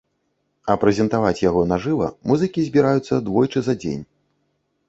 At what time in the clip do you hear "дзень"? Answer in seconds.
3.85-4.03